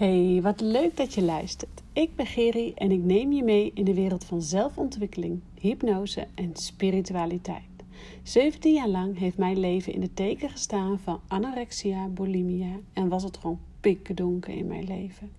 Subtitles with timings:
[0.00, 1.82] Hey, wat leuk dat je luistert.
[1.92, 6.50] Ik ben Geri en ik neem je mee in de wereld van zelfontwikkeling, hypnose en
[6.56, 7.62] spiritualiteit.
[8.22, 13.22] 17 jaar lang heeft mijn leven in de teken gestaan van anorexia, bulimia en was
[13.22, 15.30] het gewoon pikken donker in mijn leven.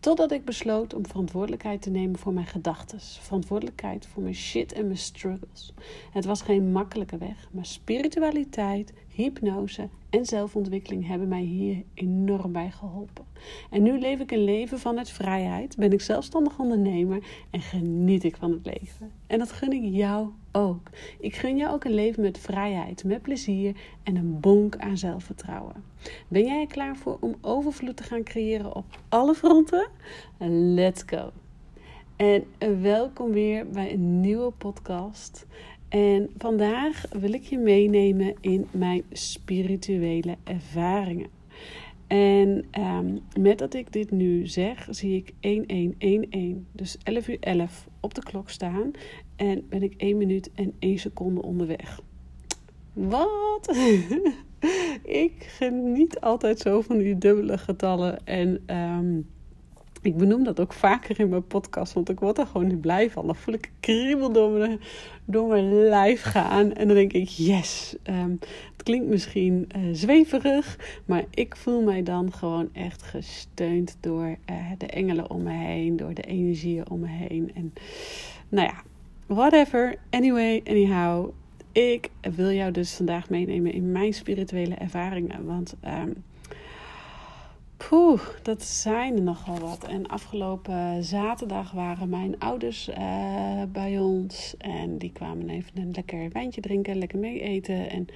[0.00, 3.00] Totdat ik besloot om verantwoordelijkheid te nemen voor mijn gedachten.
[3.00, 5.72] Verantwoordelijkheid voor mijn shit en mijn struggles.
[6.12, 12.70] Het was geen makkelijke weg, maar spiritualiteit, hypnose en zelfontwikkeling hebben mij hier enorm bij
[12.70, 13.24] geholpen.
[13.70, 18.36] En nu leef ik een leven vanuit vrijheid, ben ik zelfstandig ondernemer en geniet ik
[18.36, 19.10] van het leven.
[19.26, 20.88] En dat gun ik jou ook.
[21.20, 25.84] Ik gun jou ook een leven met vrijheid, met plezier en een bonk aan zelfvertrouwen.
[26.28, 29.88] Ben jij er klaar voor om overvloed te gaan creëren op alle fronten?
[30.74, 31.30] Let's go!
[32.16, 32.44] En
[32.82, 35.46] welkom weer bij een nieuwe podcast.
[35.90, 41.28] En vandaag wil ik je meenemen in mijn spirituele ervaringen.
[42.06, 47.88] En um, met dat ik dit nu zeg, zie ik 1111, dus 11 uur 11
[48.00, 48.90] op de klok staan.
[49.36, 52.00] En ben ik 1 minuut en 1 seconde onderweg.
[52.92, 53.76] Wat?
[55.26, 58.26] ik geniet altijd zo van die dubbele getallen.
[58.26, 59.28] En um,
[60.02, 63.10] ik benoem dat ook vaker in mijn podcast, want ik word er gewoon niet blij
[63.10, 63.26] van.
[63.26, 64.80] Dan voel ik kriebel door mijn,
[65.24, 66.72] door lijf gaan.
[66.72, 67.96] En dan denk ik, yes.
[68.04, 68.38] Um,
[68.72, 74.56] het klinkt misschien uh, zweverig, maar ik voel mij dan gewoon echt gesteund door uh,
[74.78, 77.50] de engelen om me heen, door de energieën om me heen.
[77.54, 77.72] En
[78.48, 78.82] nou ja,
[79.26, 79.94] whatever.
[80.10, 81.30] Anyway, anyhow.
[81.72, 85.44] Ik wil jou dus vandaag meenemen in mijn spirituele ervaringen.
[85.44, 86.24] Want um,
[87.88, 89.84] Poeh, dat zijn er nogal wat.
[89.84, 94.54] En afgelopen zaterdag waren mijn ouders uh, bij ons.
[94.58, 97.90] En die kwamen even een lekker wijntje drinken, lekker mee eten.
[97.90, 98.06] En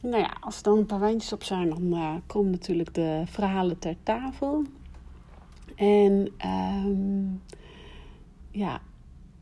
[0.00, 3.22] nou ja, als er dan een paar wijntjes op zijn, dan uh, komen natuurlijk de
[3.26, 4.62] verhalen ter tafel.
[5.74, 6.32] En
[6.86, 7.42] um,
[8.50, 8.80] ja,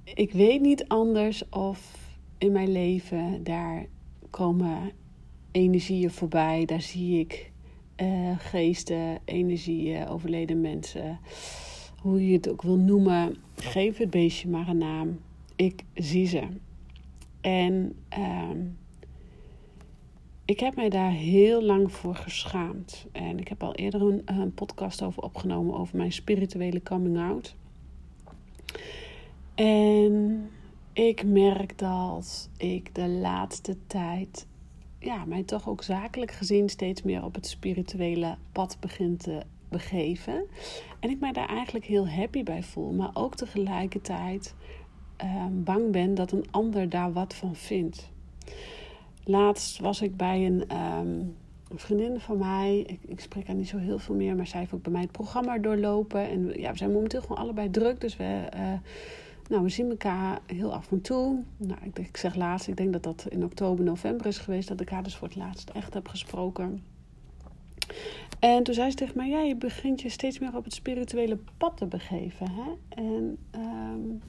[0.05, 3.87] ik weet niet anders of in mijn leven daar
[4.31, 4.93] komen
[5.51, 6.65] energieën voorbij.
[6.65, 7.53] Daar zie ik
[7.97, 11.19] uh, geesten, energieën, overleden mensen.
[12.01, 13.37] Hoe je het ook wil noemen.
[13.57, 15.19] Geef het beestje maar een naam.
[15.57, 16.43] Ik zie ze.
[17.41, 18.51] En uh,
[20.45, 23.07] ik heb mij daar heel lang voor geschaamd.
[23.13, 27.57] En ik heb al eerder een, een podcast over opgenomen over mijn spirituele coming out.
[29.55, 30.51] En
[30.93, 34.47] ik merk dat ik de laatste tijd
[35.05, 40.45] ja, mij toch ook zakelijk gezien steeds meer op het spirituele pad begint te begeven.
[41.01, 44.55] En ik mij daar eigenlijk heel happy bij voel, maar ook tegelijkertijd
[45.25, 48.11] uh, bang ben dat een ander daar wat van vindt.
[49.25, 51.37] Laatst was ik bij een, um,
[51.69, 52.79] een vriendin van mij.
[52.79, 55.01] Ik, ik, spreek haar niet zo heel veel meer, maar zij heeft ook bij mij
[55.01, 56.29] het programma doorlopen.
[56.29, 58.49] En ja, we zijn momenteel gewoon allebei druk, dus we.
[58.57, 58.73] Uh,
[59.49, 61.43] nou, we zien elkaar heel af en toe.
[61.57, 64.81] Nou, ik, ik zeg laatst, ik denk dat dat in oktober, november is geweest dat
[64.81, 66.83] ik haar dus voor het laatst echt heb gesproken.
[68.39, 71.39] En toen zei ze tegen mij: Ja, je begint je steeds meer op het spirituele
[71.57, 72.51] pad te begeven.
[72.51, 72.71] Hè?
[72.89, 74.23] En um,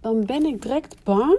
[0.00, 1.38] dan ben ik direct bang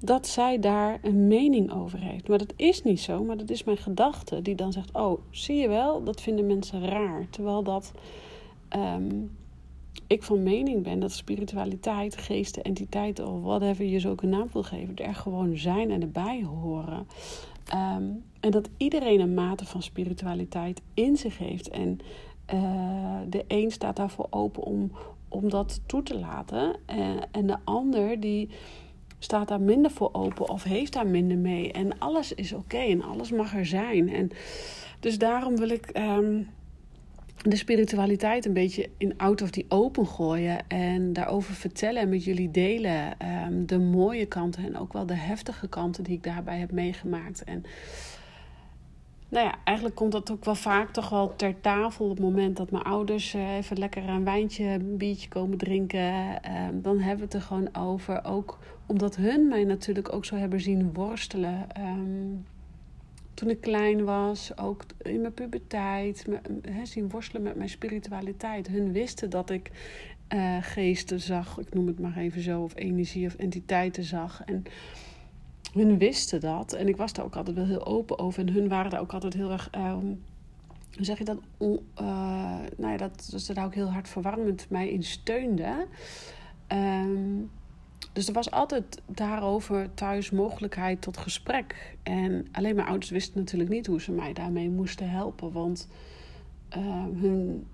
[0.00, 2.28] dat zij daar een mening over heeft.
[2.28, 5.56] Maar dat is niet zo, maar dat is mijn gedachte die dan zegt: Oh, zie
[5.56, 7.26] je wel, dat vinden mensen raar.
[7.30, 7.92] Terwijl dat.
[8.76, 9.36] Um,
[10.08, 14.48] ik van mening ben dat spiritualiteit, geesten, entiteiten of whatever je zo ook een naam
[14.52, 17.06] wil geven, er gewoon zijn en erbij horen.
[17.74, 21.68] Um, en dat iedereen een mate van spiritualiteit in zich heeft.
[21.68, 21.98] En
[22.54, 24.92] uh, de een staat daarvoor open om,
[25.28, 26.76] om dat toe te laten.
[26.90, 28.48] Uh, en de ander die
[29.18, 31.72] staat daar minder voor open of heeft daar minder mee.
[31.72, 34.08] En alles is oké en alles mag er zijn.
[34.08, 34.30] En
[35.00, 35.98] dus daarom wil ik.
[35.98, 36.48] Um,
[37.42, 42.50] de spiritualiteit een beetje in out the open gooien en daarover vertellen en met jullie
[42.50, 43.16] delen.
[43.46, 47.44] Um, de mooie kanten en ook wel de heftige kanten die ik daarbij heb meegemaakt.
[47.44, 47.64] En
[49.28, 52.56] nou ja, eigenlijk komt dat ook wel vaak toch wel ter tafel op het moment
[52.56, 56.40] dat mijn ouders uh, even lekker een wijntje, een biertje komen drinken.
[56.68, 58.24] Um, dan hebben we het er gewoon over.
[58.24, 61.66] Ook omdat hun mij natuurlijk ook zo hebben zien worstelen.
[61.80, 62.46] Um,
[63.38, 66.40] toen ik klein was, ook in mijn puberteit, me,
[66.82, 68.68] zien worstelen met mijn spiritualiteit.
[68.68, 69.70] Hun wisten dat ik
[70.34, 74.42] uh, geesten zag, ik noem het maar even zo, of energie of entiteiten zag.
[74.44, 74.62] En
[75.72, 76.72] hun wisten dat.
[76.72, 78.46] En ik was daar ook altijd wel heel open over.
[78.46, 79.70] En hun waren daar ook altijd heel erg.
[79.74, 80.22] Um,
[80.96, 81.38] hoe zeg je dat?
[81.60, 81.76] Uh,
[82.76, 85.86] nou ja, dat ze daar ook heel hard verwarmend mij in steunden.
[86.72, 87.50] Um,
[88.12, 91.96] dus er was altijd daarover thuis mogelijkheid tot gesprek.
[92.02, 95.52] En alleen mijn ouders wisten natuurlijk niet hoe ze mij daarmee moesten helpen.
[95.52, 95.88] Want
[97.20, 97.66] hun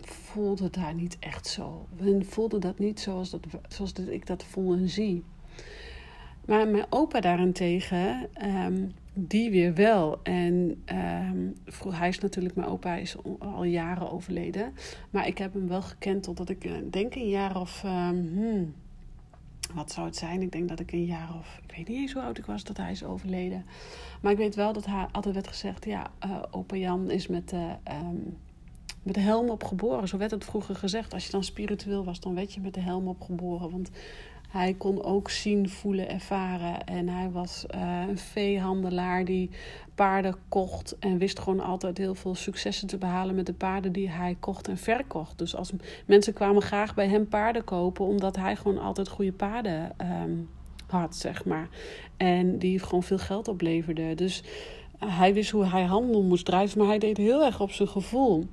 [0.00, 1.86] voelde daar niet echt zo.
[1.96, 5.24] Hun voelde dat niet zoals, dat, zoals dat ik dat voel en zie.
[6.46, 8.28] Maar mijn opa daarentegen,
[8.66, 10.22] um, die weer wel.
[10.22, 11.54] En um,
[11.90, 14.72] hij is natuurlijk, mijn opa is al jaren overleden.
[15.10, 17.82] Maar ik heb hem wel gekend totdat ik, eh, denk een jaar of...
[17.84, 18.74] Um,
[19.74, 20.42] wat zou het zijn?
[20.42, 21.60] Ik denk dat ik een jaar of...
[21.66, 23.64] Ik weet niet eens hoe oud ik was dat hij is overleden.
[24.20, 25.84] Maar ik weet wel dat hij altijd werd gezegd...
[25.84, 28.36] Ja, uh, opa Jan is met de, um,
[29.02, 30.08] met de helm op geboren.
[30.08, 31.14] Zo werd het vroeger gezegd.
[31.14, 33.70] Als je dan spiritueel was, dan werd je met de helm op geboren.
[33.70, 33.90] Want
[34.54, 36.84] hij kon ook zien, voelen, ervaren.
[36.84, 39.50] En hij was uh, een veehandelaar die
[39.94, 40.96] paarden kocht.
[40.98, 44.68] En wist gewoon altijd heel veel successen te behalen met de paarden die hij kocht
[44.68, 45.38] en verkocht.
[45.38, 45.72] Dus als
[46.06, 49.92] mensen kwamen graag bij hem paarden kopen, omdat hij gewoon altijd goede paarden
[50.22, 50.48] um,
[50.86, 51.68] had, zeg maar.
[52.16, 54.14] En die gewoon veel geld opleverde.
[54.14, 54.42] Dus
[55.02, 57.88] uh, hij wist hoe hij handel moest drijven, maar hij deed heel erg op zijn
[57.88, 58.46] gevoel.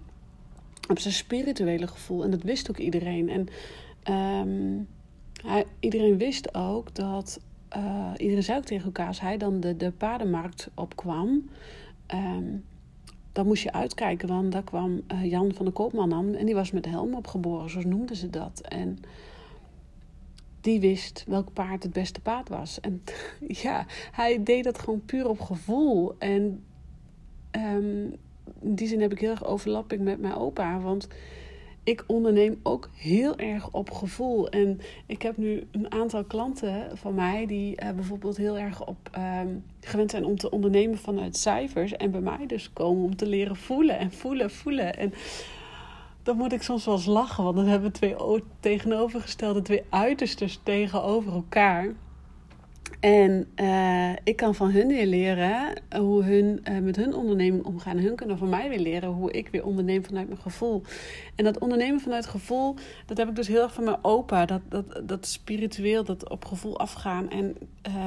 [0.90, 2.24] Op zijn spirituele gevoel.
[2.24, 3.30] En dat wist ook iedereen.
[3.30, 3.48] En.
[4.14, 4.88] Um,
[5.80, 7.40] iedereen wist ook dat.
[7.78, 11.50] Uh, iedereen zei ook tegen elkaar, als hij dan de, de paardenmarkt opkwam.
[12.14, 12.64] Um,
[13.32, 16.36] dan moest je uitkijken, want daar kwam uh, Jan van de Koopman aan.
[16.36, 18.62] En die was met de helm opgeboren, zoals noemden ze dat.
[18.62, 18.98] En
[20.62, 22.80] die wist welk paard het beste paard was.
[22.80, 23.04] En
[23.64, 26.16] ja, hij deed dat gewoon puur op gevoel.
[26.18, 26.64] En
[27.52, 28.16] um,
[28.62, 30.80] in die zin heb ik heel erg overlapping met mijn opa.
[30.80, 31.08] Want
[31.84, 34.50] ik onderneem ook heel erg op gevoel.
[34.50, 39.10] En ik heb nu een aantal klanten van mij die uh, bijvoorbeeld heel erg op
[39.18, 41.92] um, gewend zijn om te ondernemen vanuit cijfers.
[41.92, 44.98] En bij mij dus komen om te leren voelen en voelen, voelen.
[44.98, 45.14] En
[46.24, 50.60] dan moet ik soms wel eens lachen, want dan hebben we twee tegenovergestelde, twee uiterstes
[50.64, 51.94] tegenover elkaar.
[53.02, 57.98] En uh, ik kan van hun weer leren hoe hun uh, met hun onderneming omgaan.
[57.98, 60.82] En hun kunnen van mij weer leren hoe ik weer onderneem vanuit mijn gevoel.
[61.36, 62.76] En dat ondernemen vanuit gevoel,
[63.06, 64.46] dat heb ik dus heel erg van mijn opa.
[64.46, 67.30] Dat, dat, dat spiritueel, dat op gevoel afgaan.
[67.30, 67.56] En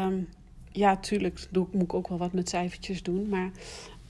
[0.05, 0.29] um,
[0.73, 3.29] ja, tuurlijk doe, moet ik ook wel wat met cijfertjes doen.
[3.29, 3.50] Maar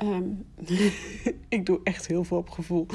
[0.02, 0.46] um,
[1.48, 2.86] ik doe echt heel veel op gevoel.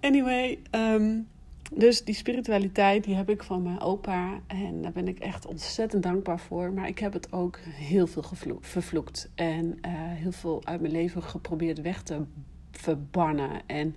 [0.00, 1.28] Anyway, um,
[1.74, 4.40] dus die spiritualiteit, die heb ik van mijn opa.
[4.46, 6.72] En daar ben ik echt ontzettend dankbaar voor.
[6.72, 8.24] Maar ik heb het ook heel veel
[8.60, 9.30] vervloekt.
[9.34, 12.22] En uh, heel veel uit mijn leven geprobeerd weg te
[12.70, 13.50] verbannen.
[13.66, 13.96] En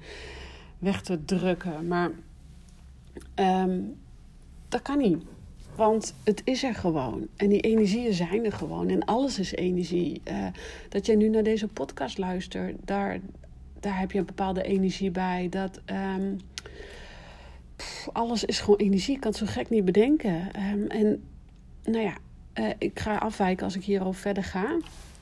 [0.80, 1.88] weg te drukken.
[1.88, 2.12] Maar
[3.36, 3.96] um,
[4.68, 5.24] dat kan niet.
[5.76, 7.28] Want het is er gewoon.
[7.36, 8.90] En die energieën zijn er gewoon.
[8.90, 10.22] En alles is energie.
[10.28, 10.48] Uh,
[10.90, 13.20] dat jij nu naar deze podcast luistert, daar,
[13.80, 15.48] daar heb je een bepaalde energie bij.
[15.50, 15.82] Dat...
[15.86, 16.38] Um,
[18.12, 19.16] alles is gewoon energie.
[19.16, 20.50] Ik kan het zo gek niet bedenken.
[20.72, 21.24] Um, en
[21.84, 22.18] nou ja,
[22.54, 24.78] uh, ik ga afwijken als ik hierover verder ga.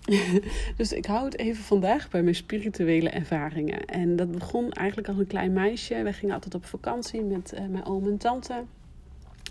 [0.78, 3.86] dus ik hou het even vandaag bij mijn spirituele ervaringen.
[3.86, 6.04] En dat begon eigenlijk als een klein meisje.
[6.04, 8.64] We gingen altijd op vakantie met uh, mijn oom en tante.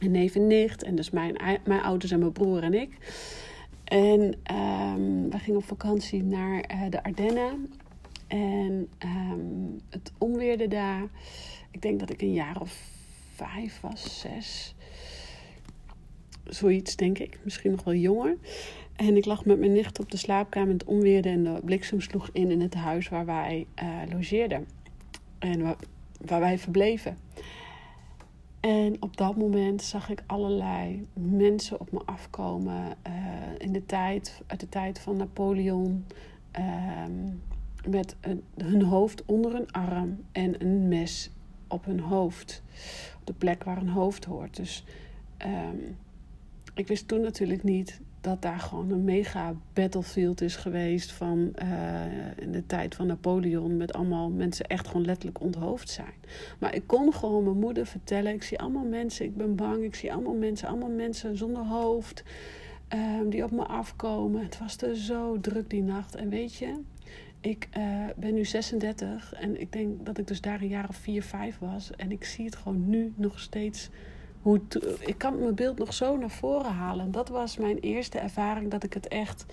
[0.01, 0.83] En neef en nicht.
[0.83, 2.91] En dus mijn, mijn ouders en mijn broer en ik.
[3.85, 4.21] En
[4.55, 7.73] um, we gingen op vakantie naar uh, de Ardennen.
[8.27, 11.03] En um, het onweerde daar.
[11.71, 12.90] Ik denk dat ik een jaar of
[13.47, 14.75] vijf was, zes.
[16.45, 17.39] Zoiets, denk ik.
[17.45, 18.37] Misschien nog wel jonger.
[18.97, 20.73] En ik lag met mijn nicht op de slaapkamer.
[20.73, 24.69] Het onweerde en de bliksem sloeg in in het huis waar wij uh, logeerden.
[25.39, 25.77] En
[26.21, 27.19] waar, wij verbleven.
[28.61, 32.95] En op dat moment zag ik allerlei mensen op me afkomen.
[33.07, 33.13] Uh,
[33.59, 36.05] in de tijd, uit de tijd van Napoleon.
[36.59, 37.05] Uh,
[37.89, 41.31] met een, hun hoofd onder een arm en een mes
[41.69, 42.63] op hun hoofd
[43.25, 44.57] de plek waar een hoofd hoort.
[44.57, 44.85] Dus
[45.47, 45.97] um,
[46.75, 52.39] ik wist toen natuurlijk niet dat daar gewoon een mega battlefield is geweest van uh,
[52.39, 56.15] in de tijd van Napoleon met allemaal mensen echt gewoon letterlijk onthoofd zijn.
[56.59, 59.95] Maar ik kon gewoon mijn moeder vertellen, ik zie allemaal mensen, ik ben bang, ik
[59.95, 62.23] zie allemaal mensen, allemaal mensen zonder hoofd
[62.95, 64.43] um, die op me afkomen.
[64.43, 66.75] Het was er zo druk die nacht en weet je,
[67.41, 70.97] ik uh, ben nu 36 en ik denk dat ik dus daar een jaar of
[70.97, 71.91] 4, 5 was.
[71.97, 73.89] En ik zie het gewoon nu nog steeds.
[74.43, 74.61] Hoe
[74.99, 77.05] ik kan mijn beeld nog zo naar voren halen.
[77.05, 79.47] En dat was mijn eerste ervaring dat ik het echt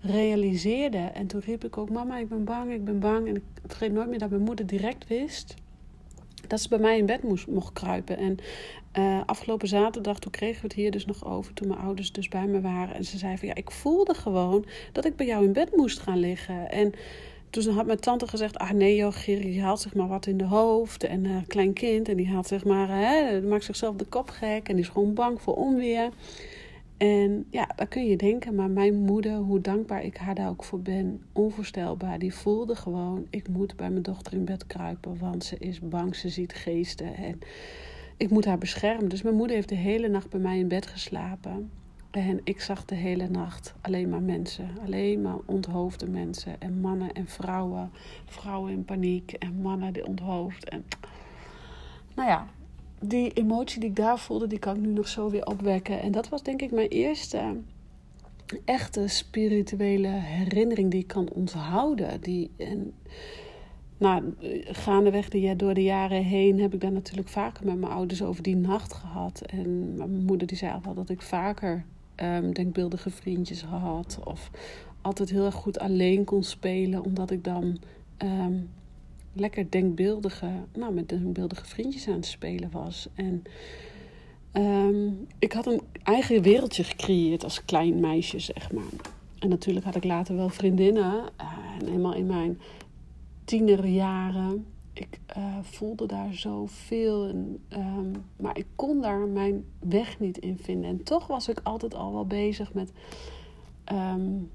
[0.00, 0.98] realiseerde.
[0.98, 3.28] En toen riep ik ook: Mama, ik ben bang, ik ben bang.
[3.28, 5.54] En ik vergeet nooit meer dat mijn moeder direct wist
[6.50, 8.16] dat ze bij mij in bed moest, mocht kruipen.
[8.16, 8.38] En
[8.98, 12.28] uh, afgelopen zaterdag, toen kregen we het hier dus nog over, toen mijn ouders dus
[12.28, 12.94] bij me waren.
[12.94, 15.98] En ze zei van ja, ik voelde gewoon dat ik bij jou in bed moest
[15.98, 16.70] gaan liggen.
[16.70, 16.92] En
[17.50, 20.36] toen had mijn tante gezegd, ah nee joh, Gerrie, die haalt zich maar wat in
[20.36, 21.04] de hoofd.
[21.04, 24.68] En uh, klein kind, en die haalt zeg maar, hè, maakt zichzelf de kop gek.
[24.68, 26.10] En die is gewoon bang voor onweer.
[26.96, 30.64] En ja, daar kun je denken, maar mijn moeder, hoe dankbaar ik haar daar ook
[30.64, 32.18] voor ben, onvoorstelbaar.
[32.18, 36.14] Die voelde gewoon, ik moet bij mijn dochter in bed kruipen, want ze is bang,
[36.16, 37.38] ze ziet geesten en
[38.20, 39.08] ik moet haar beschermen.
[39.08, 41.70] Dus mijn moeder heeft de hele nacht bij mij in bed geslapen.
[42.10, 47.12] En ik zag de hele nacht alleen maar mensen, alleen maar onthoofde mensen en mannen
[47.12, 47.90] en vrouwen,
[48.26, 50.68] vrouwen in paniek en mannen die onthoofd.
[50.68, 50.84] En
[52.14, 52.46] nou ja,
[53.00, 56.00] die emotie die ik daar voelde, die kan ik nu nog zo weer opwekken.
[56.00, 57.56] En dat was denk ik mijn eerste
[58.64, 62.20] echte spirituele herinnering die ik kan onthouden.
[62.20, 62.94] Die, en,
[64.00, 68.22] nou, gaandeweg de, door de jaren heen heb ik daar natuurlijk vaker met mijn ouders
[68.22, 69.42] over die nacht gehad.
[69.46, 71.84] En mijn moeder die zei al dat ik vaker
[72.16, 74.18] um, denkbeeldige vriendjes had.
[74.24, 74.50] Of
[75.00, 77.78] altijd heel erg goed alleen kon spelen, omdat ik dan
[78.16, 78.54] ehm,
[79.32, 83.08] lekker denkbeeldige, nou, met denkbeeldige vriendjes aan het spelen was.
[83.14, 83.42] En
[84.52, 88.84] ehm, ik had een eigen wereldje gecreëerd als klein meisje, zeg maar.
[89.38, 91.14] En natuurlijk had ik later wel vriendinnen.
[91.40, 91.46] Uh,
[91.80, 92.58] en helemaal in mijn
[93.50, 94.66] tienerjaren.
[94.92, 97.28] Ik uh, voelde daar zoveel.
[97.28, 100.90] En, um, maar ik kon daar mijn weg niet in vinden.
[100.90, 102.92] En toch was ik altijd al wel bezig met.
[103.92, 104.50] Um,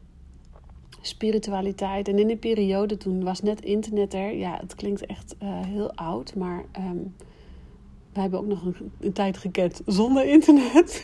[1.02, 2.08] spiritualiteit.
[2.08, 4.36] En in die periode toen was net internet er.
[4.36, 7.16] Ja, het klinkt echt uh, heel oud, maar um,
[8.14, 8.66] wij hebben ook nog
[9.00, 11.04] een, tijd gekend zonder internet.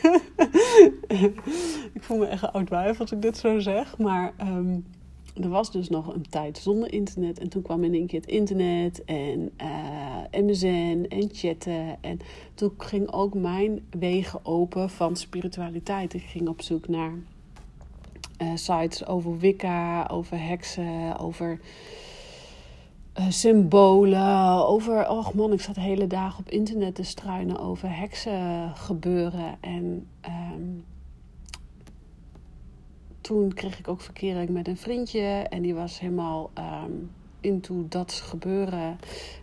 [1.96, 4.34] ik voel me echt oud wijf als ik dit zo zeg, maar
[5.34, 7.38] er was dus nog een tijd zonder internet.
[7.38, 11.96] En toen kwam in één keer het internet en uh, MSN en chatten.
[12.00, 12.18] En
[12.54, 16.14] toen ging ook mijn wegen open van spiritualiteit.
[16.14, 17.12] Ik ging op zoek naar
[18.42, 21.60] uh, sites over Wicca, over heksen, over
[23.18, 25.08] uh, symbolen, over...
[25.08, 29.56] Och man, ik zat de hele dag op internet te struinen over heksen gebeuren.
[29.60, 30.06] En
[30.54, 30.84] um,
[33.22, 35.46] toen kreeg ik ook verkering met een vriendje.
[35.50, 37.10] En die was helemaal um,
[37.40, 38.98] into dat gebeuren.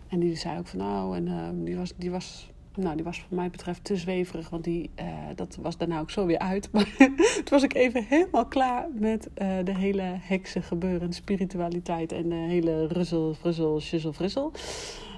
[0.08, 1.92] En die zei ook van nou, en uh, die was...
[1.96, 5.76] Die was nou, die was wat mij betreft te zweverig, want die, uh, dat was
[5.76, 6.68] daarna ook zo weer uit.
[6.72, 12.28] Maar toen was ik even helemaal klaar met uh, de hele heksen gebeuren, spiritualiteit en
[12.28, 14.52] de hele ruzzel, fruzzel, shizzle, frissel.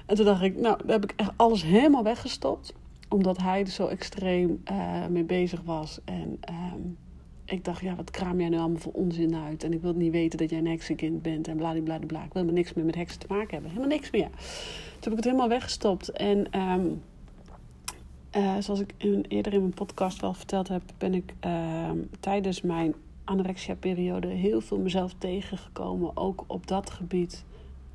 [0.05, 2.73] En toen dacht ik, nou, daar heb ik echt alles helemaal weggestopt.
[3.09, 5.99] Omdat hij er zo extreem uh, mee bezig was.
[6.05, 6.97] En um,
[7.45, 9.63] ik dacht, ja, wat kraam jij nu allemaal voor onzin uit?
[9.63, 12.23] En ik wil niet weten dat jij een heksenkind bent en bladibladibla.
[12.23, 13.69] Ik wil maar niks meer met heksen te maken hebben.
[13.69, 14.29] Helemaal niks meer.
[14.29, 16.09] Toen heb ik het helemaal weggestopt.
[16.09, 16.59] En...
[16.59, 17.01] Um,
[18.37, 22.61] uh, zoals ik in, eerder in mijn podcast wel verteld heb, ben ik uh, tijdens
[22.61, 26.17] mijn anorexia-periode heel veel mezelf tegengekomen.
[26.17, 27.45] Ook op dat gebied.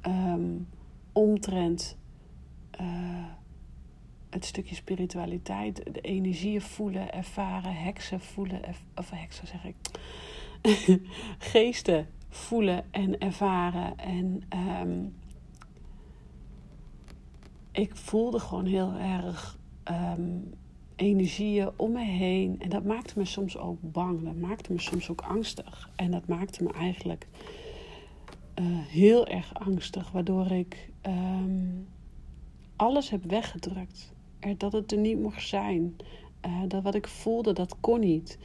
[0.06, 0.66] Um,
[1.12, 1.96] omtrent
[2.80, 2.86] uh,
[4.30, 8.60] het stukje spiritualiteit, de energieën voelen, ervaren, heksen voelen,
[8.94, 9.76] of heksen zeg ik,
[11.52, 13.98] geesten voelen en ervaren.
[13.98, 14.42] En
[14.82, 15.14] um,
[17.72, 19.58] ik voelde gewoon heel erg
[19.90, 20.54] um,
[20.96, 22.60] energieën om me heen.
[22.60, 24.24] En dat maakte me soms ook bang.
[24.24, 25.90] Dat maakte me soms ook angstig.
[25.96, 27.26] En dat maakte me eigenlijk
[28.54, 30.10] uh, heel erg angstig.
[30.10, 31.88] Waardoor ik um,
[32.76, 34.16] alles heb weggedrukt.
[34.38, 35.96] Er, dat het er niet mocht zijn.
[36.46, 38.38] Uh, dat wat ik voelde, dat kon niet.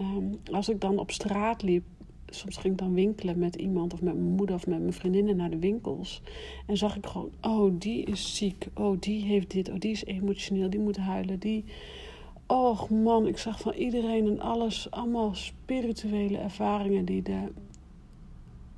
[0.00, 1.84] Um, als ik dan op straat liep,
[2.26, 5.36] soms ging ik dan winkelen met iemand of met mijn moeder of met mijn vriendinnen
[5.36, 6.22] naar de winkels.
[6.66, 8.66] En zag ik gewoon, oh, die is ziek.
[8.74, 9.68] Oh, die heeft dit.
[9.68, 10.70] Oh, die is emotioneel.
[10.70, 11.38] Die moet huilen.
[11.38, 11.64] Die.
[12.46, 14.90] Och man, ik zag van iedereen en alles.
[14.90, 17.52] Allemaal spirituele ervaringen die de.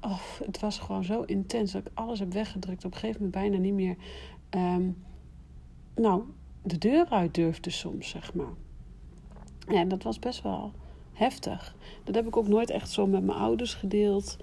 [0.01, 2.85] Oh, het was gewoon zo intens dat ik alles heb weggedrukt.
[2.85, 3.97] Op een gegeven moment bijna niet meer.
[4.51, 4.97] Um,
[5.95, 6.23] nou,
[6.63, 8.55] de deur uit durfde soms, zeg maar.
[9.69, 10.73] Ja, dat was best wel
[11.13, 11.77] heftig.
[12.05, 14.37] Dat heb ik ook nooit echt zo met mijn ouders gedeeld.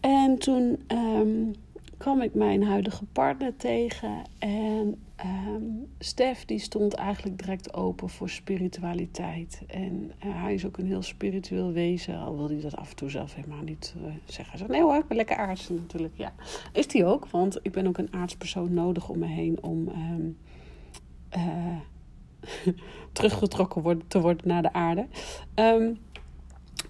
[0.00, 1.54] En toen um,
[1.96, 4.22] kwam ik mijn huidige partner tegen.
[4.38, 9.62] En um, Stef die stond eigenlijk direct open voor spiritualiteit.
[9.66, 12.18] En uh, hij is ook een heel spiritueel wezen.
[12.18, 14.48] Al wil hij dat af en toe zelf helemaal niet uh, zeggen.
[14.48, 16.14] Hij zegt, nee hoor, ik ben lekker aards natuurlijk.
[16.16, 16.32] Ja,
[16.72, 17.26] is die ook.
[17.26, 19.88] Want ik ben ook een aardspersoon nodig om me heen om...
[19.88, 20.36] Um,
[21.36, 22.74] uh,
[23.12, 25.06] teruggetrokken worden, te worden naar de aarde.
[25.54, 25.98] Um,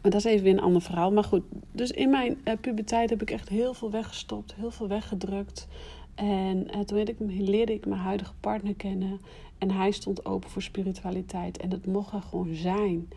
[0.02, 1.12] maar dat is even weer een ander verhaal.
[1.12, 4.88] Maar goed, dus in mijn uh, puberteit heb ik echt heel veel weggestopt, heel veel
[4.88, 5.66] weggedrukt.
[6.14, 9.20] En uh, toen ik, leerde ik mijn huidige partner kennen.
[9.58, 11.58] En hij stond open voor spiritualiteit.
[11.58, 13.08] En dat mocht er gewoon zijn.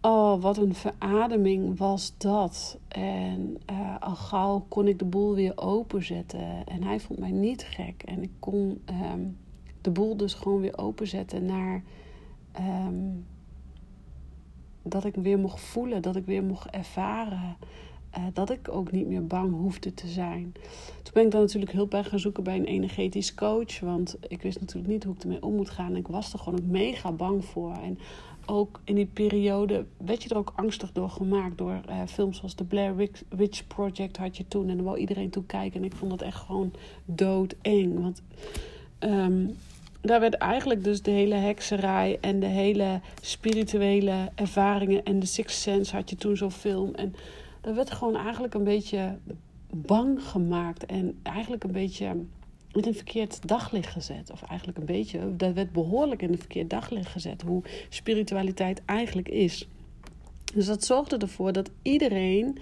[0.00, 2.78] Oh, wat een verademing was dat.
[2.88, 3.58] En
[4.00, 6.66] al gauw kon ik de boel weer openzetten.
[6.66, 8.02] En hij vond mij niet gek.
[8.02, 9.38] En ik kon um,
[9.82, 11.82] de boel dus gewoon weer openzetten naar
[12.60, 13.24] um,
[14.82, 17.56] dat ik weer mocht voelen, dat ik weer mocht ervaren.
[18.18, 20.52] Uh, dat ik ook niet meer bang hoefde te zijn.
[21.02, 23.80] Toen ben ik dan natuurlijk hulp bij gaan zoeken bij een energetisch coach.
[23.80, 25.96] Want ik wist natuurlijk niet hoe ik ermee om moet gaan.
[25.96, 27.72] Ik was er gewoon ook mega bang voor.
[27.72, 27.98] En
[28.46, 31.58] ook in die periode werd je er ook angstig door gemaakt.
[31.58, 34.68] Door uh, films zoals The Blair Witch Project had je toen.
[34.68, 35.80] En dan wou iedereen toe kijken.
[35.80, 36.72] En ik vond dat echt gewoon
[37.04, 38.00] doodeng.
[38.00, 38.22] Want
[39.04, 39.56] um,
[40.00, 45.60] daar werd eigenlijk dus de hele hekserij en de hele spirituele ervaringen en de Sixth
[45.60, 46.94] Sense had je toen zo'n film.
[46.94, 47.14] En
[47.60, 49.18] dat werd gewoon eigenlijk een beetje
[49.70, 52.06] bang gemaakt en eigenlijk een beetje
[52.72, 54.30] in een verkeerd daglicht gezet.
[54.30, 57.42] Of eigenlijk een beetje, dat werd behoorlijk in een verkeerd daglicht gezet.
[57.42, 59.68] Hoe spiritualiteit eigenlijk is.
[60.54, 62.58] Dus dat zorgde ervoor dat iedereen,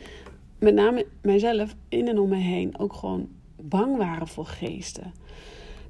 [0.58, 3.28] met name mijzelf, in en om me heen, ook gewoon
[3.60, 5.12] bang waren voor geesten.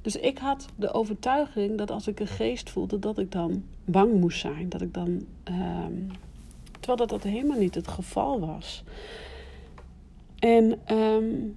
[0.01, 4.13] Dus ik had de overtuiging dat als ik een geest voelde, dat ik dan bang
[4.19, 4.69] moest zijn.
[4.69, 5.25] Dat ik dan.
[5.43, 5.93] Ehm,
[6.71, 8.83] terwijl dat, dat helemaal niet het geval was.
[10.39, 10.95] En.
[10.95, 11.55] Um,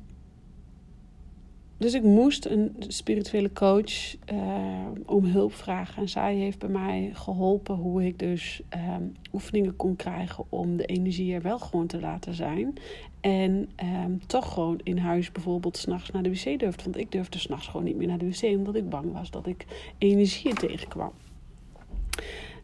[1.77, 6.03] dus ik moest een spirituele coach uh, om hulp vragen.
[6.03, 8.61] En zij heeft bij mij geholpen hoe ik dus
[8.99, 12.75] um, oefeningen kon krijgen om de energie er wel gewoon te laten zijn.
[13.21, 13.69] En
[14.05, 16.85] um, toch gewoon in huis bijvoorbeeld s'nachts naar de wc durfde.
[16.85, 19.47] Want ik durfde s'nachts gewoon niet meer naar de wc omdat ik bang was dat
[19.47, 19.67] ik
[19.99, 21.13] energie tegenkwam.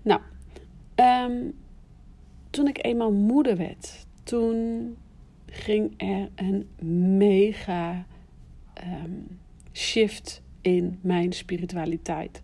[0.02, 0.20] Nou,
[0.94, 1.54] um,
[2.50, 4.96] toen ik eenmaal moeder werd, toen
[5.46, 6.68] ging er een
[7.18, 8.06] mega
[8.82, 9.38] um,
[9.72, 12.40] shift in mijn spiritualiteit.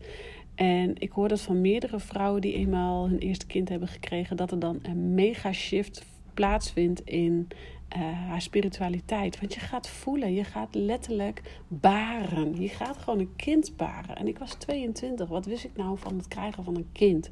[0.55, 4.51] En ik hoor dat van meerdere vrouwen die eenmaal hun eerste kind hebben gekregen, dat
[4.51, 7.49] er dan een mega shift plaatsvindt in
[7.97, 9.41] uh, haar spiritualiteit.
[9.41, 12.61] Want je gaat voelen, je gaat letterlijk baren.
[12.61, 14.17] Je gaat gewoon een kind baren.
[14.17, 17.31] En ik was 22, wat wist ik nou van het krijgen van een kind?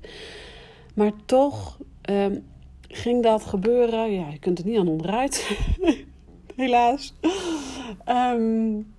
[0.94, 1.78] Maar toch
[2.10, 2.44] um,
[2.88, 4.12] ging dat gebeuren.
[4.12, 5.58] Ja, je kunt er niet aan onderuit.
[6.56, 7.14] Helaas.
[8.08, 8.93] Um,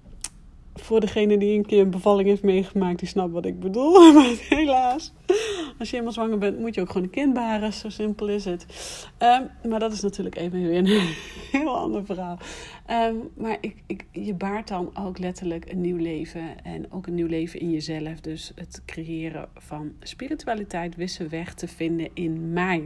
[0.85, 3.93] voor degene die een keer een bevalling heeft meegemaakt, die snapt wat ik bedoel.
[4.13, 5.13] Maar helaas,
[5.79, 7.73] als je helemaal zwanger bent, moet je ook gewoon een kind baren.
[7.73, 8.65] Zo simpel is het.
[9.19, 10.87] Um, maar dat is natuurlijk even weer een
[11.57, 12.37] heel ander verhaal.
[12.89, 16.63] Um, maar ik, ik, je baart dan ook letterlijk een nieuw leven.
[16.63, 18.21] En ook een nieuw leven in jezelf.
[18.21, 22.83] Dus het creëren van spiritualiteit wist weg te vinden in mij.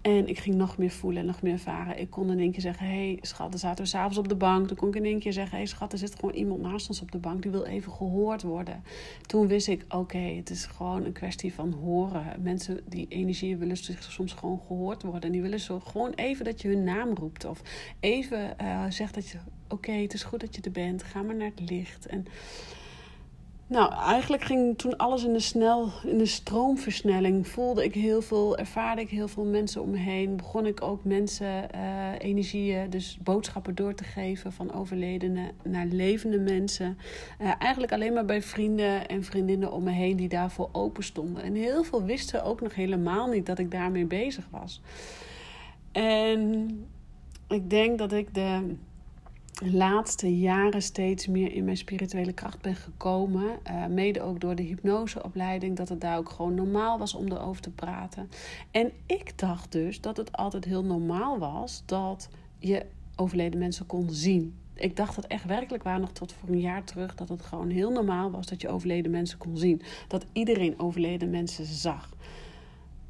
[0.00, 2.00] En ik ging nog meer voelen en nog meer ervaren.
[2.00, 4.34] Ik kon in één keer zeggen: Hé, hey, schat, dan zaten we s'avonds op de
[4.34, 4.66] bank.
[4.68, 6.88] Toen kon ik in één keer zeggen: Hé, hey, schat, er zit gewoon iemand naast
[6.88, 7.42] ons op de bank.
[7.42, 8.82] Die wil even gehoord worden.
[9.26, 12.42] Toen wist ik: Oké, het is gewoon een kwestie van horen.
[12.42, 15.22] Mensen die energie willen soms gewoon gehoord worden.
[15.22, 17.44] En die willen zo gewoon even dat je hun naam roept.
[17.44, 17.62] Of
[18.00, 21.02] even uh, zegt dat je: Oké, het is goed dat je er bent.
[21.02, 22.06] Ga maar naar het licht.
[22.06, 22.26] En
[23.68, 27.48] nou, eigenlijk ging toen alles in de, snel, in de stroomversnelling.
[27.48, 30.36] Voelde ik heel veel, ervaarde ik heel veel mensen om me heen.
[30.36, 36.38] Begon ik ook mensen uh, energieën, dus boodschappen door te geven van overledenen naar levende
[36.38, 36.98] mensen.
[37.40, 41.42] Uh, eigenlijk alleen maar bij vrienden en vriendinnen om me heen die daarvoor open stonden.
[41.42, 44.80] En heel veel wisten ook nog helemaal niet dat ik daarmee bezig was.
[45.92, 46.68] En
[47.48, 48.76] ik denk dat ik de
[49.64, 53.58] laatste jaren steeds meer in mijn spirituele kracht ben gekomen.
[53.70, 57.62] Uh, mede ook door de hypnoseopleiding, dat het daar ook gewoon normaal was om erover
[57.62, 58.30] te praten.
[58.70, 64.10] En ik dacht dus dat het altijd heel normaal was dat je overleden mensen kon
[64.10, 64.54] zien.
[64.74, 67.70] Ik dacht dat echt werkelijk waar nog tot voor een jaar terug dat het gewoon
[67.70, 69.82] heel normaal was dat je overleden mensen kon zien.
[70.08, 72.16] Dat iedereen overleden mensen zag.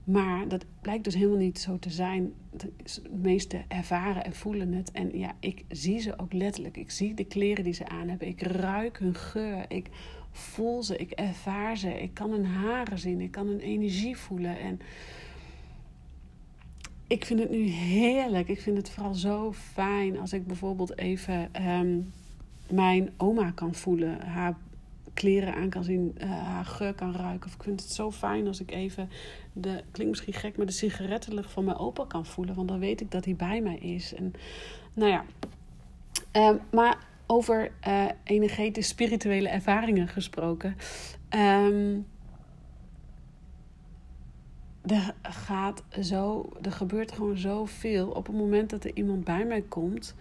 [0.09, 2.33] Maar dat blijkt dus helemaal niet zo te zijn.
[2.51, 2.73] De
[3.11, 4.91] meeste ervaren en voelen het.
[4.91, 6.77] En ja, ik zie ze ook letterlijk.
[6.77, 8.29] Ik zie de kleren die ze aan hebben.
[8.29, 9.65] Ik ruik hun geur.
[9.69, 9.89] Ik
[10.31, 10.97] voel ze.
[10.97, 12.03] Ik ervaar ze.
[12.03, 13.21] Ik kan hun haren zien.
[13.21, 14.59] Ik kan hun energie voelen.
[14.59, 14.81] En
[17.07, 18.49] ik vind het nu heerlijk.
[18.49, 22.13] Ik vind het vooral zo fijn als ik bijvoorbeeld even um,
[22.71, 24.21] mijn oma kan voelen.
[24.21, 24.57] Haar
[25.19, 27.47] kleren aan kan zien, uh, haar geur kan ruiken.
[27.49, 29.11] Of ik vind het zo fijn als ik even,
[29.53, 32.55] de, klinkt misschien gek, maar de sigarettenlucht van mijn opa kan voelen.
[32.55, 34.15] Want dan weet ik dat hij bij mij is.
[34.15, 34.33] En
[34.95, 35.25] nou ja,
[36.33, 40.77] um, maar over uh, energetisch spirituele ervaringen gesproken.
[41.31, 42.07] Um,
[44.87, 49.63] er gaat zo, er gebeurt gewoon zoveel op het moment dat er iemand bij mij
[49.63, 50.15] komt.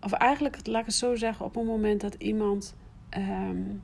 [0.00, 2.74] Of eigenlijk, laat ik het zo zeggen, op het moment dat iemand
[3.16, 3.82] um,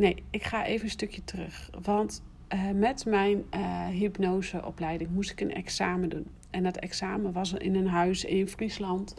[0.00, 1.70] Nee, ik ga even een stukje terug.
[1.82, 2.22] Want
[2.54, 6.26] uh, met mijn uh, hypnoseopleiding moest ik een examen doen.
[6.50, 9.14] En dat examen was in een huis in Friesland.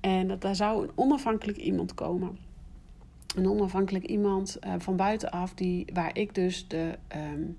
[0.00, 2.38] En dat, daar zou een onafhankelijk iemand komen.
[3.36, 6.98] Een onafhankelijk iemand uh, van buitenaf, die, waar ik dus de,
[7.34, 7.56] um,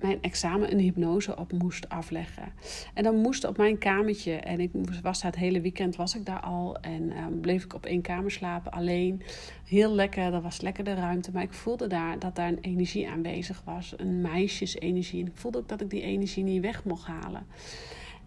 [0.00, 2.52] mijn examen een hypnose op moest afleggen.
[2.94, 4.70] En dan moest op mijn kamertje, en ik
[5.02, 6.76] was daar het hele weekend, was ik daar al.
[6.76, 9.22] En um, bleef ik op één kamer slapen, alleen.
[9.64, 11.32] Heel lekker, dat was lekker de ruimte.
[11.32, 15.20] Maar ik voelde daar dat daar een energie aanwezig was, een meisjesenergie.
[15.20, 17.46] En ik voelde ook dat ik die energie niet weg mocht halen.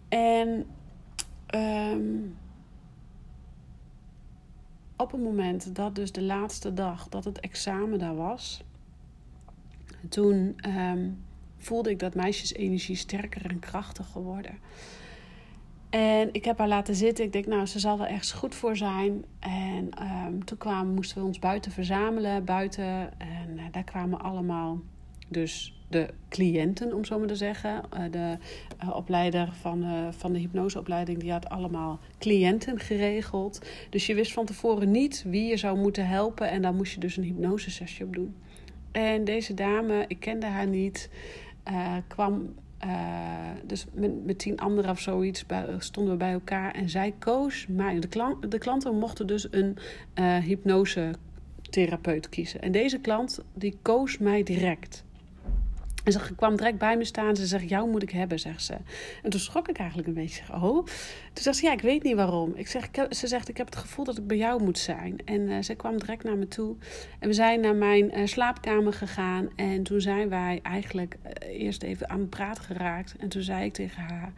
[0.08, 0.66] En
[1.54, 2.36] um,
[4.96, 8.64] op het moment dat dus de laatste dag dat het examen daar was,
[10.08, 11.18] toen um,
[11.60, 14.58] voelde ik dat meisjesenergie sterker en krachtiger worden.
[15.90, 17.24] En ik heb haar laten zitten.
[17.24, 19.24] Ik denk, nou, ze zal wel ergens goed voor zijn.
[19.38, 19.90] En
[20.26, 23.18] um, toen kwamen, moesten we ons buiten verzamelen, buiten.
[23.18, 24.80] En uh, daar kwamen allemaal
[25.28, 27.82] dus de cliënten, om zo maar te zeggen.
[27.94, 28.36] Uh, de
[28.84, 33.66] uh, opleider van, van de hypnoseopleiding, die had allemaal cliënten geregeld.
[33.90, 36.50] Dus je wist van tevoren niet wie je zou moeten helpen.
[36.50, 38.34] En daar moest je dus een hypnosesessie op doen.
[38.92, 41.10] En deze dame, ik kende haar niet,
[41.70, 42.54] uh, kwam.
[42.84, 45.44] Uh, dus met, met tien anderen of zoiets
[45.78, 46.74] stonden we bij elkaar.
[46.74, 48.00] En zij koos mij.
[48.00, 49.76] De, klant, de klanten mochten dus een
[50.14, 52.60] uh, hypnosetherapeut kiezen.
[52.60, 55.04] En deze klant die koos mij direct.
[56.10, 57.36] En ze kwam direct bij me staan.
[57.36, 58.74] Ze zegt, jou moet ik hebben, zegt ze.
[59.22, 60.42] En toen schrok ik eigenlijk een beetje.
[60.52, 60.84] Oh.
[61.32, 62.52] Toen zegt ze, ja, ik weet niet waarom.
[62.54, 65.16] Ik zeg, ze zegt, ik heb het gevoel dat ik bij jou moet zijn.
[65.24, 66.76] En uh, ze kwam direct naar me toe.
[67.18, 69.48] En we zijn naar mijn uh, slaapkamer gegaan.
[69.56, 73.14] En toen zijn wij eigenlijk uh, eerst even aan het praat geraakt.
[73.18, 74.32] En toen zei ik tegen haar...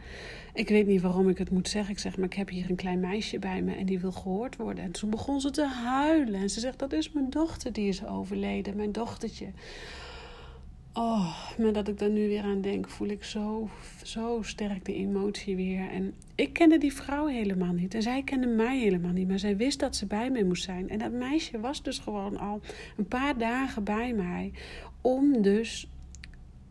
[0.55, 1.93] Ik weet niet waarom ik het moet zeggen.
[1.93, 4.57] Ik zeg, maar ik heb hier een klein meisje bij me en die wil gehoord
[4.57, 4.85] worden.
[4.85, 6.41] En toen begon ze te huilen.
[6.41, 8.77] En ze zegt, dat is mijn dochter die is overleden.
[8.77, 9.47] Mijn dochtertje.
[10.95, 13.69] Oh, maar dat ik daar nu weer aan denk, voel ik zo,
[14.03, 15.91] zo sterk de emotie weer.
[15.91, 17.95] En ik kende die vrouw helemaal niet.
[17.95, 19.29] En zij kende mij helemaal niet.
[19.29, 20.89] Maar zij wist dat ze bij mij moest zijn.
[20.89, 22.61] En dat meisje was dus gewoon al
[22.97, 24.53] een paar dagen bij mij.
[25.01, 25.89] Om dus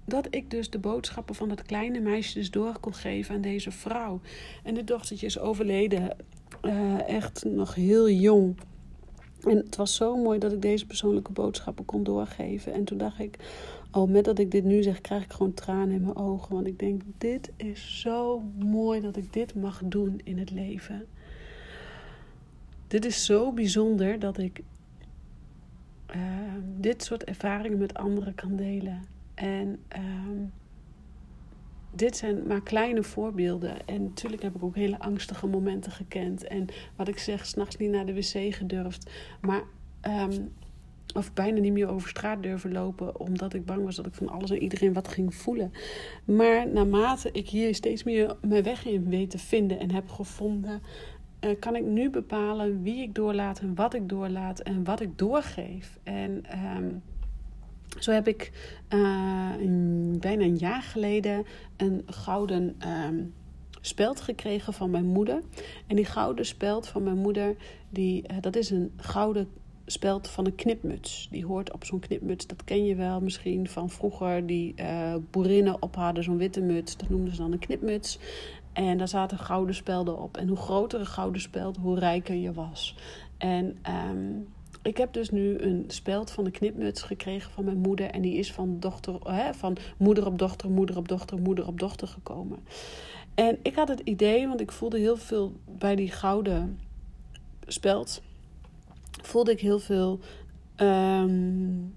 [0.06, 3.72] dat ik dus de boodschappen van dat kleine meisje dus door kon geven aan deze
[3.72, 4.20] vrouw.
[4.64, 6.16] En de dochtertje is overleden,
[6.62, 8.56] uh, echt nog heel jong.
[9.44, 12.74] En het was zo mooi dat ik deze persoonlijke boodschappen kon doorgeven.
[12.74, 13.38] En toen dacht ik,
[13.92, 16.54] al met dat ik dit nu zeg, krijg ik gewoon tranen in mijn ogen.
[16.54, 21.06] Want ik denk, dit is zo mooi dat ik dit mag doen in het leven.
[22.88, 24.62] Dit is zo bijzonder dat ik
[26.16, 26.22] uh,
[26.78, 29.02] dit soort ervaringen met anderen kan delen.
[29.34, 30.48] En uh,
[31.96, 33.88] dit zijn maar kleine voorbeelden.
[33.88, 36.44] En natuurlijk heb ik ook hele angstige momenten gekend.
[36.44, 39.12] En wat ik zeg, s'nachts niet naar de wc gedurfd.
[39.42, 39.64] Maar
[40.02, 40.54] um,
[41.14, 44.30] of bijna niet meer over straat durven lopen, omdat ik bang was dat ik van
[44.30, 45.72] alles en iedereen wat ging voelen.
[46.26, 50.82] Maar naarmate ik hier steeds meer mijn weg in weet te vinden en heb gevonden,
[51.42, 55.18] uh, kan ik nu bepalen wie ik doorlaat en wat ik doorlaat en wat ik
[55.18, 56.00] doorgeef.
[56.04, 56.44] En
[56.78, 57.02] um,
[58.00, 58.52] zo heb ik
[58.90, 61.46] een, bijna een jaar geleden
[61.78, 62.76] een gouden
[63.08, 63.34] um,
[63.82, 65.42] speld gekregen van mijn moeder.
[65.88, 67.56] En die gouden speld van mijn moeder,
[67.90, 69.48] die, uh, dat is een gouden
[69.92, 71.28] speld van een knipmuts.
[71.32, 72.48] Die hoort op zo'n knipmuts.
[72.48, 74.46] Dat ken je wel misschien van vroeger.
[74.46, 76.98] Die uh, boerinnen op hadden zo'n witte muts.
[76.98, 78.20] Dat noemden ze dan een knipmuts.
[78.74, 80.38] En daar zaten gouden spelden op.
[80.38, 82.96] En hoe groter een gouden speld, hoe rijker je was.
[83.38, 83.78] En
[84.10, 84.48] um,
[84.82, 88.10] ik heb dus nu een speld van de knipmuts gekregen van mijn moeder.
[88.10, 91.80] En die is van, dochter, hè, van moeder op dochter, moeder op dochter, moeder op
[91.80, 92.60] dochter gekomen.
[93.36, 96.80] En ik had het idee, want ik voelde heel veel bij die gouden
[97.68, 98.22] speld
[99.22, 100.20] voelde ik heel veel
[100.78, 101.94] um,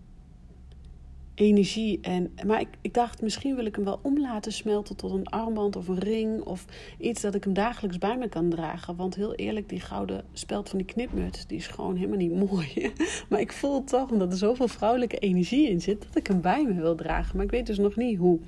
[1.35, 1.99] energie.
[2.01, 5.27] En, maar ik, ik dacht, misschien wil ik hem wel om laten smelten tot een
[5.27, 6.43] armband of een ring.
[6.43, 6.65] Of
[6.99, 8.97] iets dat ik hem dagelijks bij me kan dragen.
[8.97, 12.93] Want heel eerlijk, die gouden speld van die knipmuts, die is gewoon helemaal niet mooi.
[13.29, 16.65] maar ik voel toch, omdat er zoveel vrouwelijke energie in zit, dat ik hem bij
[16.65, 17.37] me wil dragen.
[17.37, 18.39] Maar ik weet dus nog niet hoe.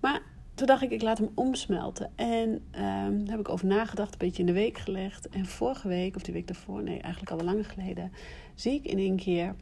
[0.00, 0.22] Maar
[0.54, 2.10] toen dacht ik, ik laat hem omsmelten.
[2.14, 5.28] En um, daar heb ik over nagedacht, een beetje in de week gelegd.
[5.28, 8.12] En vorige week, of die week daarvoor, nee, eigenlijk al langer geleden,
[8.54, 9.54] zie ik in één keer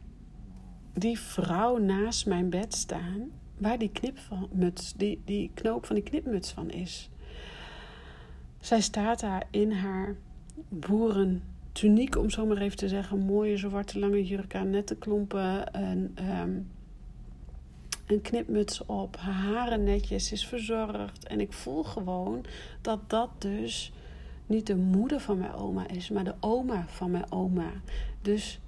[0.93, 6.51] die vrouw naast mijn bed staan, waar die knipmuts, die, die knoop van die knipmuts
[6.51, 7.09] van is.
[8.59, 10.15] Zij staat daar in haar
[10.69, 15.73] boeren tuniek, om zo maar even te zeggen, mooie zwarte lange jurk aan, nette klompen,
[15.73, 16.69] en um,
[18.11, 21.27] een knipmuts op, haar haren netjes, is verzorgd.
[21.27, 22.45] En ik voel gewoon
[22.81, 23.91] dat dat dus
[24.45, 27.71] niet de moeder van mijn oma is, maar de oma van mijn oma.
[28.21, 28.59] Dus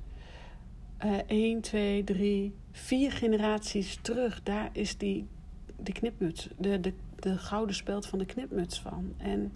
[1.06, 5.28] uh, 1, 2, 3, 4 generaties terug, daar is die,
[5.76, 9.14] die knipmuts, de, de, de gouden speld van de knipmuts van.
[9.18, 9.54] En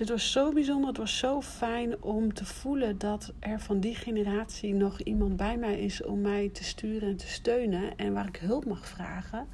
[0.00, 0.88] dit was zo bijzonder.
[0.88, 5.56] Het was zo fijn om te voelen dat er van die generatie nog iemand bij
[5.56, 7.96] mij is om mij te sturen en te steunen.
[7.96, 9.46] En waar ik hulp mag vragen.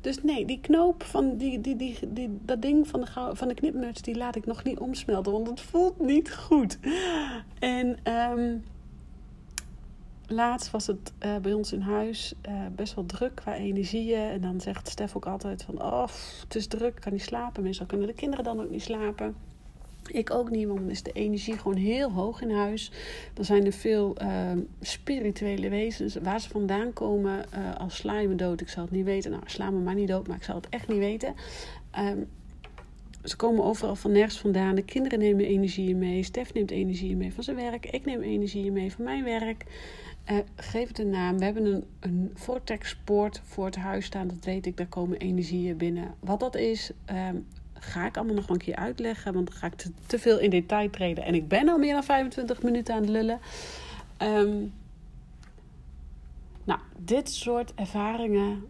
[0.00, 4.02] Dus nee, die knoop van die, die, die, dat ding van de, van de knipmuts,
[4.02, 5.32] die laat ik nog niet omsmelten.
[5.32, 6.78] Want het voelt niet goed.
[7.58, 8.64] En um,
[10.26, 14.30] laatst was het uh, bij ons in huis uh, best wel druk qua energieën.
[14.30, 16.08] En dan zegt Stef ook altijd van, oh,
[16.42, 17.62] het is druk, ik kan niet slapen.
[17.62, 19.48] Meestal kunnen de kinderen dan ook niet slapen.
[20.10, 22.92] Ik ook niet, want dan is de energie gewoon heel hoog in huis.
[23.34, 26.16] Dan zijn er veel uh, spirituele wezens.
[26.16, 29.30] Waar ze vandaan komen, uh, als sla je me dood, ik zal het niet weten.
[29.30, 31.34] Nou, sla me maar niet dood, maar ik zal het echt niet weten.
[31.98, 32.26] Um,
[33.24, 34.74] ze komen overal van nergens vandaan.
[34.74, 36.22] De kinderen nemen energieën mee.
[36.22, 37.86] Stef neemt energieën mee van zijn werk.
[37.86, 39.64] Ik neem energieën mee van mijn werk.
[40.30, 41.38] Uh, geef het een naam.
[41.38, 44.28] We hebben een, een vortexpoort voor het huis staan.
[44.28, 46.14] Dat weet ik, daar komen energieën binnen.
[46.20, 46.90] Wat dat is,
[47.30, 47.46] um,
[47.80, 49.32] ga ik allemaal nog een keer uitleggen.
[49.32, 49.74] Want dan ga ik
[50.06, 51.24] te, veel in detail treden.
[51.24, 53.40] En ik ben al meer dan 25 minuten aan het lullen.
[54.22, 54.72] Um,
[56.64, 58.64] nou, dit soort ervaringen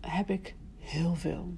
[0.00, 1.54] heb ik heel veel.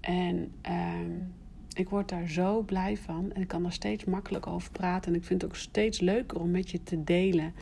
[0.00, 1.34] En um,
[1.72, 3.32] ik word daar zo blij van.
[3.32, 5.12] En ik kan er steeds makkelijk over praten.
[5.12, 7.54] En ik vind het ook steeds leuker om met je te delen.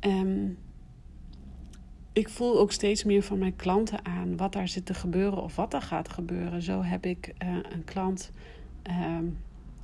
[0.00, 0.58] Um,
[2.20, 5.56] ik voel ook steeds meer van mijn klanten aan wat daar zit te gebeuren of
[5.56, 6.62] wat er gaat gebeuren.
[6.62, 8.32] Zo heb ik uh, een klant
[9.16, 9.38] um,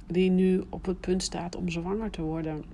[0.06, 2.64] die nu op het punt staat om zwanger te worden.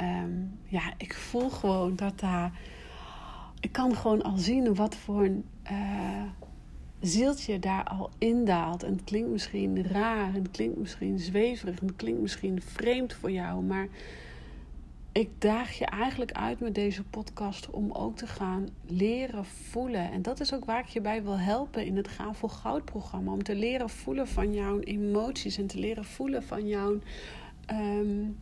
[0.00, 2.52] Um, ja, ik voel gewoon dat daar.
[3.60, 6.22] Ik kan gewoon al zien wat voor een uh,
[7.00, 8.82] zieltje daar al indaalt.
[8.82, 13.12] En het klinkt misschien raar, en het klinkt misschien zweverig, en het klinkt misschien vreemd
[13.12, 13.88] voor jou, maar
[15.16, 20.10] ik daag je eigenlijk uit met deze podcast om ook te gaan leren voelen.
[20.10, 22.84] En dat is ook waar ik je bij wil helpen in het Gaan voor Goud
[22.84, 23.32] programma.
[23.32, 26.98] Om te leren voelen van jouw emoties en te leren voelen van jouw
[27.70, 28.38] um,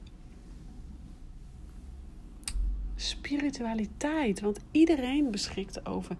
[2.94, 4.40] spiritualiteit.
[4.40, 6.16] Want iedereen beschikt over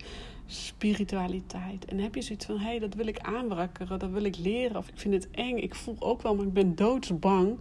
[0.47, 1.85] spiritualiteit.
[1.85, 4.77] En heb je zoiets van: hé, hey, dat wil ik aanwakkeren, dat wil ik leren.
[4.77, 7.61] Of ik vind het eng, ik voel ook wel, maar ik ben doodsbang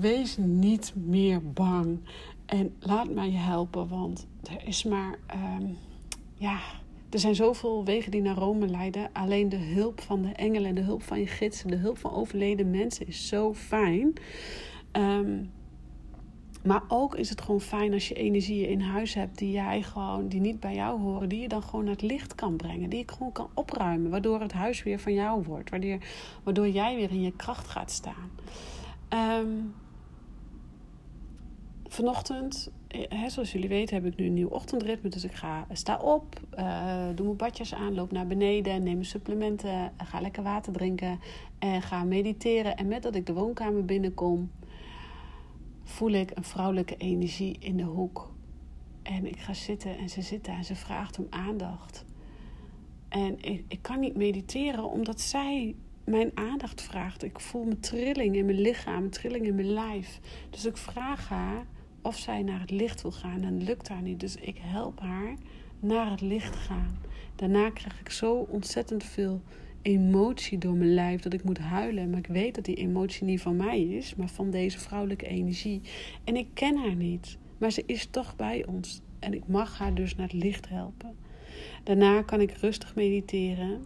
[0.00, 1.98] Wees niet meer bang.
[2.46, 5.18] En laat mij je helpen, want er is maar.
[5.58, 5.76] Um,
[6.34, 6.60] ja,
[7.10, 9.10] er zijn zoveel wegen die naar Rome leiden.
[9.12, 12.70] Alleen de hulp van de engelen, de hulp van je gidsen, de hulp van overleden
[12.70, 14.12] mensen is zo fijn.
[14.92, 15.50] Um,
[16.64, 20.28] maar ook is het gewoon fijn als je energieën in huis hebt die jij gewoon,
[20.28, 22.90] die niet bij jou horen, die je dan gewoon naar het licht kan brengen.
[22.90, 25.70] Die ik gewoon kan opruimen, waardoor het huis weer van jou wordt.
[25.70, 25.98] Waardoor,
[26.42, 28.30] waardoor jij weer in je kracht gaat staan.
[29.40, 29.74] Um,
[31.88, 32.70] vanochtend,
[33.08, 35.08] hè, zoals jullie weten, heb ik nu een nieuw ochtendritme.
[35.08, 39.04] Dus ik ga, sta op, uh, doe mijn badjes aan, loop naar beneden, neem mijn
[39.04, 41.20] supplementen, ga lekker water drinken
[41.58, 42.76] en ga mediteren.
[42.76, 44.50] En met dat ik de woonkamer binnenkom,
[45.82, 48.32] voel ik een vrouwelijke energie in de hoek.
[49.02, 52.04] En ik ga zitten en ze zit daar en ze vraagt om aandacht.
[53.08, 55.74] En ik, ik kan niet mediteren omdat zij
[56.04, 57.22] mijn aandacht vraagt.
[57.22, 60.20] Ik voel mijn trilling in mijn lichaam, trilling in mijn lijf.
[60.50, 61.66] Dus ik vraag haar
[62.02, 64.20] of zij naar het licht wil gaan dat lukt haar niet.
[64.20, 65.34] Dus ik help haar
[65.80, 66.98] naar het licht gaan.
[67.36, 69.40] Daarna krijg ik zo ontzettend veel
[69.82, 72.10] emotie door mijn lijf dat ik moet huilen.
[72.10, 75.80] Maar ik weet dat die emotie niet van mij is, maar van deze vrouwelijke energie.
[76.24, 79.00] En ik ken haar niet, maar ze is toch bij ons.
[79.18, 81.16] En ik mag haar dus naar het licht helpen.
[81.82, 83.84] Daarna kan ik rustig mediteren.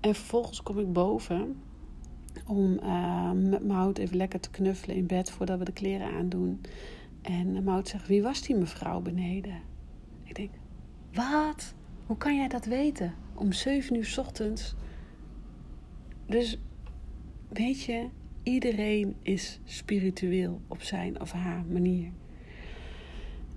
[0.00, 1.56] En vervolgens kom ik boven
[2.46, 6.60] om uh, met Mout even lekker te knuffelen in bed voordat we de kleren aandoen.
[7.22, 9.60] En Mout zegt, wie was die mevrouw beneden?
[10.24, 10.50] Ik denk,
[11.12, 11.74] wat?
[12.06, 13.14] Hoe kan jij dat weten?
[13.34, 14.74] Om zeven uur ochtends.
[16.26, 16.58] Dus
[17.48, 18.08] weet je,
[18.42, 22.10] iedereen is spiritueel op zijn of haar manier.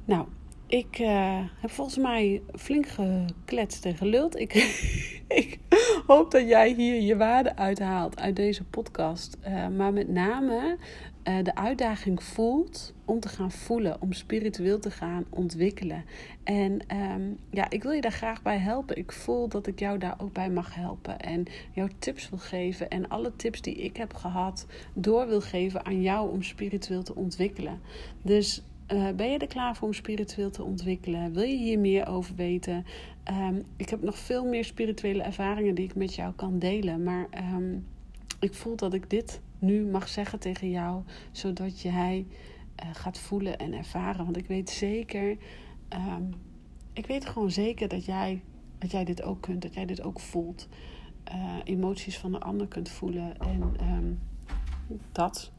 [0.06, 0.28] Nou,
[0.68, 4.40] ik uh, heb volgens mij flink gekletst en geluld.
[4.40, 4.54] Ik,
[5.28, 5.60] ik
[6.14, 9.38] hoop dat jij hier je waarde uithaalt uit deze podcast.
[9.48, 10.78] Uh, maar met name
[11.24, 16.06] uh, de uitdaging voelt om te gaan voelen, om spiritueel te gaan ontwikkelen.
[16.44, 18.98] En um, ja, ik wil je daar graag bij helpen.
[18.98, 22.90] Ik voel dat ik jou daar ook bij mag helpen en jou tips wil geven.
[22.90, 27.16] En alle tips die ik heb gehad door wil geven aan jou om spiritueel te
[27.16, 27.80] ontwikkelen.
[28.22, 28.62] Dus
[28.94, 31.34] uh, ben je er klaar voor om spiritueel te ontwikkelen?
[31.34, 32.86] Wil je hier meer over weten?
[33.32, 37.04] Um, ik heb nog veel meer spirituele ervaringen die ik met jou kan delen.
[37.04, 37.88] Maar um,
[38.40, 42.26] ik voel dat ik dit nu mag zeggen tegen jou, zodat jij
[42.84, 44.26] uh, gaat voelen en ervaren.
[44.26, 45.38] Want ik weet zeker,
[45.90, 46.34] um,
[46.94, 48.44] ik weet gewoon zeker dat jij,
[48.78, 50.68] dat jij dit ook kunt, dat jij dit ook voelt.
[51.64, 53.38] emoties van de ander kunt voelen.
[53.40, 54.14] En ehm,
[55.12, 55.52] dat.